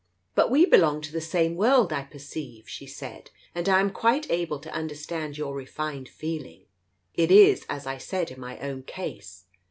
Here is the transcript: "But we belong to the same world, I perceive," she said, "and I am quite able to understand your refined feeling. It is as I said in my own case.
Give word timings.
"But 0.33 0.49
we 0.49 0.65
belong 0.65 1.01
to 1.01 1.11
the 1.11 1.21
same 1.21 1.55
world, 1.55 1.93
I 1.93 2.01
perceive," 2.01 2.67
she 2.67 2.87
said, 2.87 3.29
"and 3.53 3.69
I 3.69 3.79
am 3.79 3.91
quite 3.91 4.31
able 4.31 4.57
to 4.61 4.73
understand 4.73 5.37
your 5.37 5.53
refined 5.53 6.09
feeling. 6.09 6.65
It 7.13 7.29
is 7.29 7.67
as 7.69 7.85
I 7.85 7.99
said 7.99 8.31
in 8.31 8.39
my 8.39 8.57
own 8.61 8.81
case. 8.81 9.45